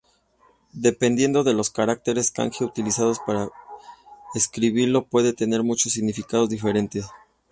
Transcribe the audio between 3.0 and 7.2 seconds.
para escribirlo puede tener muchos significados diferentes.